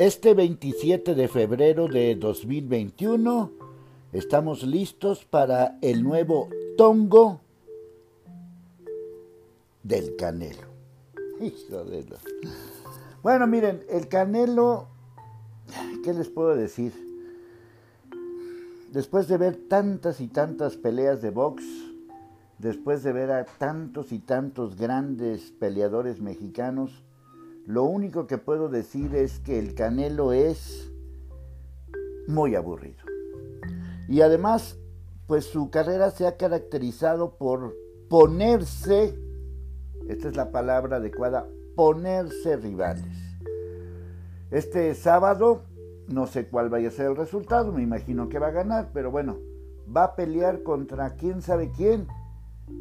este 0.00 0.32
27 0.32 1.14
de 1.14 1.28
febrero 1.28 1.86
de 1.86 2.14
2021 2.14 3.50
estamos 4.14 4.62
listos 4.62 5.26
para 5.26 5.76
el 5.82 6.02
nuevo 6.02 6.48
tongo 6.78 7.42
del 9.82 10.16
Canelo. 10.16 10.68
Bueno, 13.22 13.46
miren, 13.46 13.84
el 13.90 14.08
Canelo, 14.08 14.88
¿qué 16.02 16.14
les 16.14 16.30
puedo 16.30 16.56
decir? 16.56 16.94
Después 18.90 19.28
de 19.28 19.36
ver 19.36 19.68
tantas 19.68 20.22
y 20.22 20.28
tantas 20.28 20.78
peleas 20.78 21.20
de 21.20 21.28
box, 21.28 21.62
después 22.56 23.02
de 23.02 23.12
ver 23.12 23.30
a 23.32 23.44
tantos 23.44 24.12
y 24.12 24.18
tantos 24.18 24.76
grandes 24.76 25.50
peleadores 25.50 26.22
mexicanos, 26.22 27.02
lo 27.70 27.84
único 27.84 28.26
que 28.26 28.36
puedo 28.36 28.68
decir 28.68 29.14
es 29.14 29.38
que 29.38 29.56
el 29.60 29.76
Canelo 29.76 30.32
es 30.32 30.90
muy 32.26 32.56
aburrido. 32.56 32.98
Y 34.08 34.22
además, 34.22 34.76
pues 35.28 35.44
su 35.44 35.70
carrera 35.70 36.10
se 36.10 36.26
ha 36.26 36.36
caracterizado 36.36 37.36
por 37.38 37.76
ponerse, 38.08 39.16
esta 40.08 40.28
es 40.28 40.34
la 40.34 40.50
palabra 40.50 40.96
adecuada, 40.96 41.46
ponerse 41.76 42.56
rivales. 42.56 43.04
Este 44.50 44.92
sábado, 44.96 45.62
no 46.08 46.26
sé 46.26 46.48
cuál 46.48 46.70
vaya 46.70 46.88
a 46.88 46.92
ser 46.92 47.06
el 47.06 47.16
resultado, 47.16 47.70
me 47.70 47.82
imagino 47.82 48.28
que 48.28 48.40
va 48.40 48.48
a 48.48 48.52
ganar, 48.52 48.90
pero 48.92 49.12
bueno, 49.12 49.38
va 49.96 50.02
a 50.02 50.16
pelear 50.16 50.64
contra 50.64 51.14
quién 51.14 51.40
sabe 51.40 51.70
quién, 51.70 52.08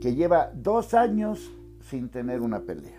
que 0.02 0.16
lleva 0.16 0.50
dos 0.56 0.96
años 0.96 1.52
sin 1.80 2.10
tener 2.10 2.42
una 2.42 2.62
pelea. 2.62 2.99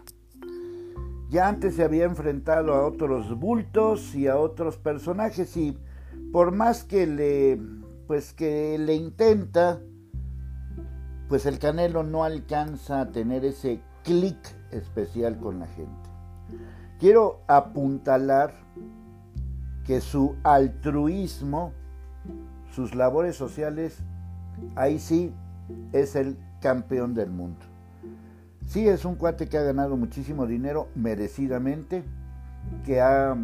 Ya 1.31 1.47
antes 1.47 1.77
se 1.77 1.85
había 1.85 2.07
enfrentado 2.07 2.75
a 2.75 2.85
otros 2.85 3.39
bultos 3.39 4.17
y 4.17 4.27
a 4.27 4.37
otros 4.37 4.77
personajes 4.79 5.57
y 5.57 5.79
por 6.33 6.51
más 6.51 6.83
que 6.83 7.07
le 7.07 7.61
pues 8.09 8.33
que 8.33 8.77
le 8.79 8.97
intenta 8.97 9.81
pues 11.29 11.47
el 11.47 11.61
Canelo 11.61 12.03
no 12.03 12.25
alcanza 12.25 13.01
a 13.01 13.13
tener 13.13 13.45
ese 13.45 13.81
clic 14.03 14.37
especial 14.73 15.39
con 15.39 15.61
la 15.61 15.69
gente. 15.69 16.11
Quiero 16.99 17.43
apuntalar 17.47 18.53
que 19.87 20.01
su 20.01 20.35
altruismo, 20.43 21.73
sus 22.75 22.97
labores 22.97 23.37
sociales, 23.37 23.99
ahí 24.75 24.99
sí 24.99 25.33
es 25.93 26.17
el 26.17 26.37
campeón 26.61 27.15
del 27.15 27.31
mundo. 27.31 27.70
Sí, 28.71 28.87
es 28.87 29.05
un 29.05 29.17
cuate 29.17 29.49
que 29.49 29.59
ha 29.59 29.65
ganado 29.65 29.97
muchísimo 29.97 30.47
dinero 30.47 30.87
merecidamente, 30.95 32.05
que 32.85 33.01
ha 33.01 33.37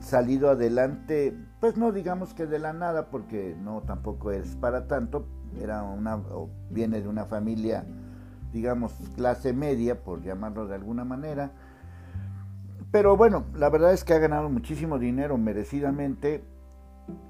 salido 0.00 0.48
adelante, 0.48 1.36
pues 1.60 1.76
no 1.76 1.92
digamos 1.92 2.32
que 2.32 2.46
de 2.46 2.58
la 2.58 2.72
nada, 2.72 3.10
porque 3.10 3.54
no 3.62 3.82
tampoco 3.82 4.30
es 4.30 4.56
para 4.56 4.86
tanto, 4.88 5.26
era 5.60 5.82
una, 5.82 6.18
viene 6.70 7.02
de 7.02 7.08
una 7.08 7.26
familia, 7.26 7.84
digamos, 8.54 8.94
clase 9.16 9.52
media, 9.52 10.02
por 10.02 10.22
llamarlo 10.22 10.66
de 10.66 10.76
alguna 10.76 11.04
manera. 11.04 11.50
Pero 12.90 13.18
bueno, 13.18 13.44
la 13.54 13.68
verdad 13.68 13.92
es 13.92 14.02
que 14.02 14.14
ha 14.14 14.18
ganado 14.18 14.48
muchísimo 14.48 14.98
dinero 14.98 15.36
merecidamente 15.36 16.42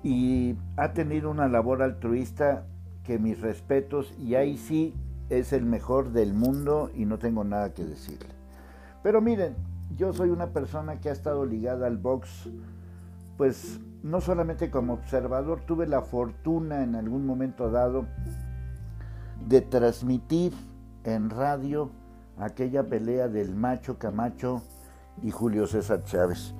y 0.05 0.55
ha 0.77 0.93
tenido 0.93 1.33
una 1.33 1.49
labor 1.49 1.83
altruista 1.83 2.65
que 3.03 3.19
mis 3.19 3.41
respetos, 3.41 4.15
y 4.21 4.37
ahí 4.37 4.57
sí 4.57 4.95
es 5.39 5.53
el 5.53 5.65
mejor 5.65 6.13
del 6.13 6.35
mundo 6.35 6.91
y 6.95 7.05
no 7.05 7.19
tengo 7.19 7.45
nada 7.45 7.75
que 7.75 7.85
decirle. 7.85 8.31
Pero 9.03 9.21
miren, 9.21 9.55
yo 9.97 10.13
soy 10.13 10.31
una 10.31 10.49
persona 10.49 11.01
que 11.01 11.09
ha 11.09 11.13
estado 11.13 11.45
ligada 11.45 11.87
al 11.87 11.99
box, 11.99 12.49
pues 13.37 13.81
no 14.03 14.21
solamente 14.21 14.71
como 14.71 14.94
observador, 14.94 15.61
tuve 15.67 15.87
la 15.87 16.03
fortuna 16.03 16.83
en 16.83 16.94
algún 16.94 17.27
momento 17.27 17.71
dado 17.71 18.06
de 19.47 19.61
transmitir 19.61 20.53
en 21.05 21.31
radio 21.31 21.91
aquella 22.39 22.83
pelea 22.83 23.28
del 23.28 23.55
macho 23.55 23.99
Camacho 23.99 24.62
y 25.23 25.31
Julio 25.31 25.67
César 25.67 26.03
Chávez. 26.05 26.55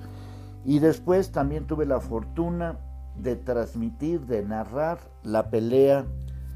Y 0.63 0.79
después 0.79 1.31
también 1.31 1.67
tuve 1.67 1.85
la 1.85 1.99
fortuna 1.99 2.79
de 3.17 3.35
transmitir, 3.35 4.21
de 4.25 4.43
narrar 4.43 4.99
la 5.23 5.49
pelea 5.49 6.05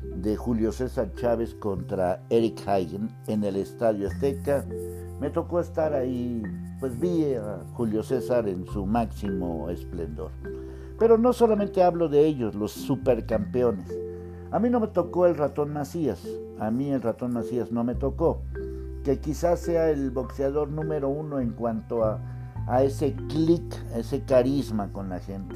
de 0.02 0.36
Julio 0.36 0.72
César 0.72 1.14
Chávez 1.16 1.54
contra 1.56 2.22
Eric 2.30 2.68
Hagen 2.68 3.10
en 3.28 3.44
el 3.44 3.56
Estadio 3.56 4.08
Azteca. 4.08 4.66
Me 5.20 5.30
tocó 5.30 5.60
estar 5.60 5.94
ahí, 5.94 6.44
pues 6.80 7.00
vi 7.00 7.34
a 7.34 7.60
Julio 7.74 8.04
César 8.04 8.48
en 8.48 8.66
su 8.68 8.86
máximo 8.86 9.70
esplendor. 9.70 10.32
Pero 10.98 11.18
no 11.18 11.34
solamente 11.34 11.84
hablo 11.84 12.10
de 12.10 12.26
ellos, 12.26 12.56
los 12.56 12.72
supercampeones. 12.72 13.94
A 14.52 14.60
mí 14.60 14.70
no 14.70 14.80
me 14.80 14.88
tocó 14.88 15.26
el 15.26 15.36
ratón 15.36 15.72
Macías, 15.72 16.28
a 16.60 16.72
mí 16.72 16.90
el 16.90 17.02
ratón 17.02 17.34
Macías 17.34 17.72
no 17.72 17.84
me 17.84 17.96
tocó, 17.96 18.42
que 19.04 19.20
quizás 19.20 19.60
sea 19.60 19.90
el 19.90 20.12
boxeador 20.12 20.70
número 20.70 21.08
uno 21.10 21.40
en 21.40 21.52
cuanto 21.52 22.04
a, 22.04 22.20
a 22.68 22.84
ese 22.84 23.14
clic, 23.30 23.64
ese 23.96 24.24
carisma 24.24 24.92
con 24.92 25.10
la 25.10 25.20
gente. 25.20 25.56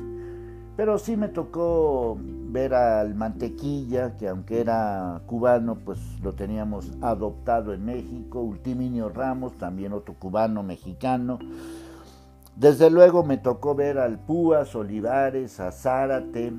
Pero 0.78 0.98
sí 0.98 1.18
me 1.18 1.28
tocó 1.28 2.18
ver 2.54 2.76
al 2.76 3.16
Mantequilla, 3.16 4.16
que 4.16 4.30
aunque 4.30 4.62
era 4.62 5.22
cubano, 5.26 5.76
pues 5.84 6.00
lo 6.22 6.34
teníamos 6.34 6.92
adoptado 7.02 7.74
en 7.74 7.84
México, 7.84 8.42
Ultiminio 8.42 9.10
Ramos, 9.10 9.58
también 9.58 9.92
otro 9.92 10.14
cubano 10.14 10.62
mexicano. 10.62 11.40
Desde 12.56 12.92
luego 12.92 13.24
me 13.24 13.38
tocó 13.38 13.74
ver 13.74 13.98
al 13.98 14.20
Púas, 14.20 14.76
Olivares, 14.76 15.60
a 15.60 15.72
Zárate, 15.72 16.54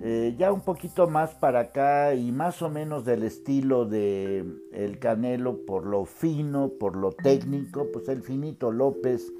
eh, 0.00 0.36
ya 0.38 0.52
un 0.52 0.60
poquito 0.60 1.08
más 1.08 1.34
para 1.34 1.60
acá 1.60 2.14
y 2.14 2.30
más 2.30 2.62
o 2.62 2.70
menos 2.70 3.04
del 3.04 3.24
estilo 3.24 3.84
de 3.84 4.46
El 4.72 5.00
Canelo 5.00 5.66
por 5.66 5.84
lo 5.84 6.04
fino, 6.04 6.70
por 6.78 6.94
lo 6.94 7.10
técnico, 7.10 7.88
pues 7.92 8.08
el 8.08 8.22
finito 8.22 8.70
López. 8.70 9.32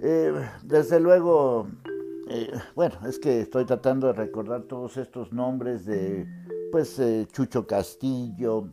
Eh, 0.00 0.32
desde 0.62 1.00
luego 1.00 1.66
eh, 2.28 2.50
bueno, 2.74 2.96
es 3.06 3.18
que 3.18 3.40
estoy 3.40 3.64
tratando 3.64 4.08
de 4.08 4.14
recordar 4.14 4.62
todos 4.62 4.96
estos 4.96 5.32
nombres 5.32 5.84
de, 5.84 6.26
pues, 6.72 6.98
eh, 6.98 7.26
Chucho 7.30 7.66
Castillo, 7.66 8.68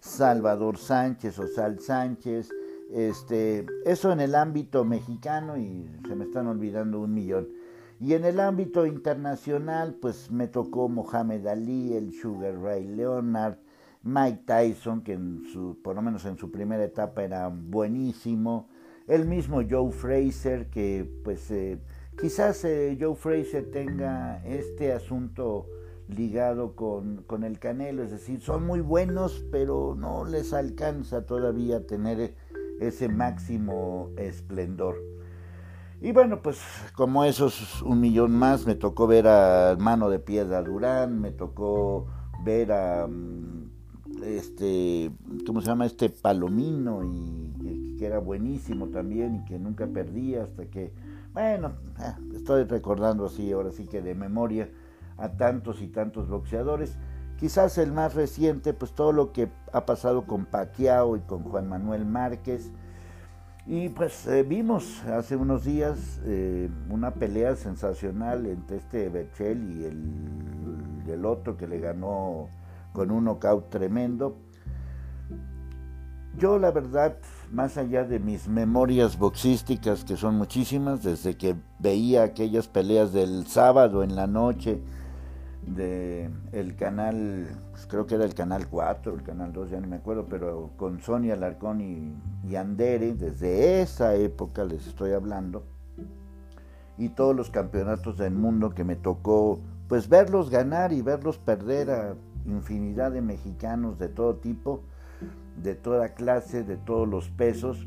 Salvador 0.00 0.78
Sánchez 0.78 1.38
o 1.38 1.46
Sal 1.46 1.80
Sánchez, 1.80 2.50
este, 2.92 3.66
eso 3.84 4.10
en 4.10 4.20
el 4.20 4.34
ámbito 4.34 4.84
mexicano 4.84 5.56
y 5.56 5.88
se 6.08 6.16
me 6.16 6.24
están 6.24 6.46
olvidando 6.48 7.00
un 7.00 7.14
millón. 7.14 7.48
Y 8.00 8.14
en 8.14 8.24
el 8.24 8.40
ámbito 8.40 8.86
internacional, 8.86 9.94
pues 10.00 10.30
me 10.30 10.48
tocó 10.48 10.88
Mohamed 10.88 11.46
Ali, 11.46 11.94
el 11.94 12.14
Sugar 12.14 12.58
Ray 12.58 12.86
Leonard, 12.86 13.58
Mike 14.02 14.44
Tyson, 14.46 15.02
que 15.02 15.12
en 15.12 15.44
su, 15.52 15.78
por 15.82 15.94
lo 15.94 16.02
menos 16.02 16.24
en 16.24 16.38
su 16.38 16.50
primera 16.50 16.82
etapa 16.82 17.22
era 17.22 17.48
buenísimo, 17.48 18.68
el 19.06 19.26
mismo 19.26 19.60
Joe 19.68 19.92
Fraser, 19.92 20.70
que 20.70 21.06
pues 21.22 21.50
eh, 21.50 21.78
Quizás 22.20 22.64
eh, 22.64 22.98
Joe 23.00 23.14
Fraser 23.14 23.70
tenga 23.70 24.42
este 24.44 24.92
asunto 24.92 25.66
ligado 26.06 26.76
con, 26.76 27.22
con, 27.26 27.44
el 27.44 27.58
Canelo, 27.58 28.02
es 28.02 28.10
decir, 28.10 28.42
son 28.42 28.66
muy 28.66 28.80
buenos, 28.80 29.44
pero 29.50 29.94
no 29.96 30.26
les 30.26 30.52
alcanza 30.52 31.24
todavía 31.24 31.86
tener 31.86 32.34
ese 32.78 33.08
máximo 33.08 34.10
esplendor. 34.18 34.96
Y 36.02 36.12
bueno, 36.12 36.42
pues 36.42 36.58
como 36.94 37.24
esos 37.24 37.80
un 37.82 38.00
millón 38.00 38.32
más, 38.32 38.66
me 38.66 38.74
tocó 38.74 39.06
ver 39.06 39.26
a 39.26 39.76
Mano 39.78 40.10
de 40.10 40.18
Piedra 40.18 40.62
Durán, 40.62 41.20
me 41.22 41.30
tocó 41.30 42.06
ver 42.44 42.72
a 42.72 43.06
mm, 43.06 43.70
este, 44.24 45.10
¿cómo 45.46 45.62
se 45.62 45.68
llama? 45.68 45.86
Este 45.86 46.10
Palomino, 46.10 47.02
y 47.02 47.96
que 47.98 48.06
era 48.06 48.18
buenísimo 48.18 48.88
también 48.88 49.36
y 49.36 49.44
que 49.44 49.58
nunca 49.58 49.86
perdía 49.86 50.44
hasta 50.44 50.66
que 50.66 50.90
bueno, 51.32 51.72
eh, 52.00 52.14
estoy 52.34 52.64
recordando 52.64 53.26
así, 53.26 53.52
ahora 53.52 53.70
sí 53.70 53.86
que 53.86 54.02
de 54.02 54.14
memoria, 54.14 54.68
a 55.16 55.30
tantos 55.30 55.80
y 55.82 55.88
tantos 55.88 56.28
boxeadores. 56.28 56.96
Quizás 57.38 57.78
el 57.78 57.92
más 57.92 58.14
reciente, 58.14 58.74
pues 58.74 58.92
todo 58.92 59.12
lo 59.12 59.32
que 59.32 59.48
ha 59.72 59.86
pasado 59.86 60.26
con 60.26 60.44
Pacquiao 60.44 61.16
y 61.16 61.20
con 61.20 61.42
Juan 61.44 61.68
Manuel 61.68 62.04
Márquez. 62.04 62.70
Y 63.66 63.90
pues 63.90 64.26
eh, 64.26 64.42
vimos 64.42 65.04
hace 65.04 65.36
unos 65.36 65.64
días 65.64 66.20
eh, 66.24 66.68
una 66.88 67.12
pelea 67.12 67.56
sensacional 67.56 68.46
entre 68.46 68.78
este 68.78 69.08
Berchel 69.08 69.70
y 69.70 69.84
el, 69.84 71.10
el 71.10 71.24
otro 71.24 71.56
que 71.56 71.66
le 71.66 71.78
ganó 71.78 72.48
con 72.92 73.10
un 73.10 73.24
knockout 73.24 73.70
tremendo. 73.70 74.36
Yo 76.36 76.58
la 76.58 76.70
verdad, 76.70 77.16
más 77.50 77.76
allá 77.76 78.04
de 78.04 78.18
mis 78.18 78.48
memorias 78.48 79.18
boxísticas, 79.18 80.04
que 80.04 80.16
son 80.16 80.36
muchísimas, 80.36 81.02
desde 81.02 81.36
que 81.36 81.56
veía 81.78 82.22
aquellas 82.22 82.68
peleas 82.68 83.12
del 83.12 83.46
sábado 83.46 84.02
en 84.02 84.14
la 84.14 84.26
noche 84.26 84.80
de 85.66 86.30
el 86.52 86.76
canal, 86.76 87.48
pues 87.72 87.86
creo 87.86 88.06
que 88.06 88.14
era 88.14 88.24
el 88.24 88.34
canal 88.34 88.68
4, 88.68 89.14
el 89.14 89.22
canal 89.22 89.52
2, 89.52 89.70
ya 89.70 89.80
no 89.80 89.88
me 89.88 89.96
acuerdo, 89.96 90.26
pero 90.28 90.70
con 90.76 91.00
Sonia 91.00 91.36
Larcón 91.36 91.80
y, 91.80 92.14
y 92.48 92.56
Andere, 92.56 93.14
desde 93.14 93.82
esa 93.82 94.14
época 94.14 94.64
les 94.64 94.86
estoy 94.86 95.12
hablando, 95.12 95.64
y 96.96 97.10
todos 97.10 97.34
los 97.34 97.50
campeonatos 97.50 98.18
del 98.18 98.34
mundo 98.34 98.70
que 98.70 98.84
me 98.84 98.96
tocó 98.96 99.60
pues 99.88 100.08
verlos 100.08 100.50
ganar 100.50 100.92
y 100.92 101.02
verlos 101.02 101.38
perder 101.38 101.90
a 101.90 102.14
infinidad 102.46 103.10
de 103.10 103.22
mexicanos 103.22 103.98
de 103.98 104.08
todo 104.08 104.36
tipo, 104.36 104.82
de 105.62 105.74
toda 105.74 106.14
clase, 106.14 106.64
de 106.64 106.76
todos 106.76 107.08
los 107.08 107.30
pesos. 107.30 107.86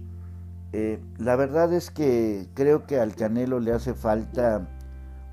Eh, 0.71 0.99
la 1.17 1.35
verdad 1.35 1.71
es 1.73 1.91
que 1.91 2.47
creo 2.53 2.85
que 2.85 2.99
al 2.99 3.15
Canelo 3.15 3.59
le 3.59 3.73
hace 3.73 3.93
falta 3.93 4.67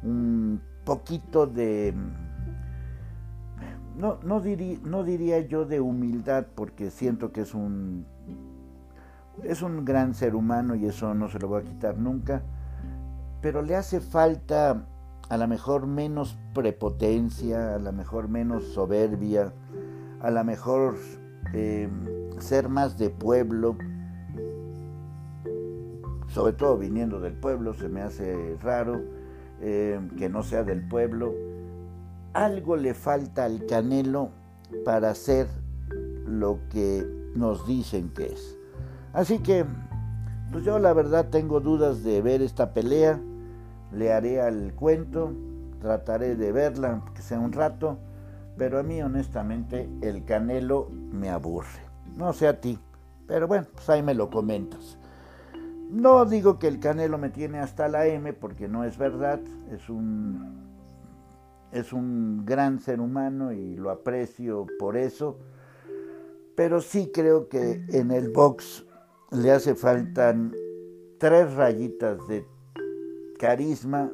un 0.03 0.61
poquito 0.85 1.47
de, 1.47 1.95
no, 3.97 4.19
no, 4.23 4.43
no 4.85 5.05
diría 5.05 5.41
yo 5.41 5.65
de 5.65 5.81
humildad, 5.81 6.47
porque 6.55 6.91
siento 6.91 7.33
que 7.33 7.43
es 7.43 7.55
un, 7.55 8.07
es 9.45 9.63
un 9.63 9.85
gran 9.85 10.15
ser 10.15 10.35
humano 10.35 10.75
y 10.75 10.87
eso 10.87 11.15
no 11.15 11.29
se 11.29 11.39
lo 11.39 11.49
voy 11.49 11.63
a 11.63 11.65
quitar 11.65 11.99
nunca, 11.99 12.43
pero 13.41 13.63
le 13.63 13.77
hace 13.77 14.01
falta 14.01 14.87
a 15.29 15.37
lo 15.37 15.47
mejor 15.47 15.87
menos 15.87 16.37
prepotencia, 16.55 17.75
a 17.75 17.79
lo 17.79 17.93
mejor 17.93 18.29
menos 18.29 18.65
soberbia, 18.73 19.53
a 20.21 20.31
lo 20.31 20.45
mejor 20.45 20.97
eh, 21.55 21.89
ser 22.41 22.69
más 22.69 22.99
de 22.99 23.11
pueblo, 23.11 23.77
sobre 26.29 26.53
todo 26.53 26.79
viniendo 26.79 27.21
del 27.21 27.35
pueblo, 27.35 27.75
se 27.75 27.89
me 27.89 28.03
hace 28.03 28.57
raro 28.63 29.01
eh, 29.61 30.01
que 30.17 30.29
no 30.29 30.43
sea 30.43 30.63
del 30.63 30.87
pueblo. 30.87 31.35
Algo 32.33 32.77
le 32.77 32.95
falta 32.95 33.45
al 33.45 33.67
Canelo 33.67 34.31
para 34.85 35.15
ser 35.15 35.49
lo 36.27 36.61
que 36.71 37.05
nos 37.35 37.67
dicen 37.67 38.11
que 38.11 38.27
es. 38.27 38.57
Así 39.13 39.41
que, 39.41 39.65
pues 40.53 40.65
yo 40.65 40.79
la 40.79 40.93
verdad 40.93 41.29
tengo 41.31 41.61
dudas 41.61 42.05
de 42.05 42.23
ver 42.23 42.43
esta 42.43 42.73
pelea 42.73 43.21
le 43.93 44.13
haré 44.13 44.41
al 44.41 44.73
cuento, 44.75 45.33
trataré 45.81 46.37
de 46.37 46.53
verla, 46.53 47.03
que 47.15 47.23
sea 47.23 47.39
un 47.39 47.53
rato, 47.53 47.99
pero 48.57 48.79
a 48.79 48.83
mí 48.83 49.03
honestamente 49.03 49.89
el 50.03 50.25
canelo 50.25 50.89
me 51.13 51.31
aburre. 51.31 51.90
No 52.21 52.35
sé 52.35 52.47
a 52.47 52.61
ti, 52.61 52.79
pero 53.27 53.49
bueno, 53.49 53.67
pues 53.73 53.89
ahí 53.89 54.03
me 54.03 54.13
lo 54.13 54.29
comentas. 54.29 54.99
No 55.89 56.27
digo 56.27 56.59
que 56.59 56.69
el 56.69 56.79
canelo 56.79 57.17
me 57.17 57.31
tiene 57.31 57.61
hasta 57.61 57.89
la 57.89 58.07
M 58.07 58.35
porque 58.35 58.69
no 58.69 58.85
es 58.85 58.99
verdad, 58.99 59.41
es 59.73 59.89
un, 59.89 60.69
es 61.73 61.95
un 61.95 62.45
gran 62.45 62.79
ser 62.79 63.01
humano 63.01 63.53
y 63.53 63.75
lo 63.75 63.89
aprecio 63.89 64.67
por 64.79 64.99
eso, 64.99 65.39
pero 66.55 66.83
sí 66.83 67.11
creo 67.11 67.49
que 67.49 67.87
en 67.89 68.11
el 68.11 68.29
box 68.29 68.85
le 69.31 69.51
hace 69.51 69.75
faltan 69.75 70.55
tres 71.17 71.55
rayitas 71.55 72.29
de 72.29 72.45
carisma 73.39 74.13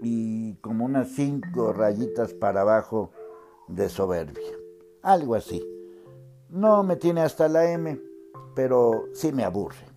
y 0.00 0.54
como 0.62 0.86
unas 0.86 1.10
cinco 1.10 1.74
rayitas 1.74 2.32
para 2.32 2.62
abajo 2.62 3.10
de 3.68 3.90
soberbia. 3.90 4.56
Algo 5.02 5.34
así. 5.34 5.62
No 6.50 6.82
me 6.82 6.96
tiene 6.96 7.20
hasta 7.20 7.48
la 7.48 7.70
M, 7.70 8.00
pero 8.56 9.04
sí 9.14 9.32
me 9.32 9.44
aburre. 9.44 9.89